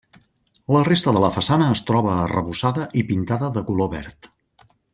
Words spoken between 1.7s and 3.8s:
es troba arrebossada i pintada de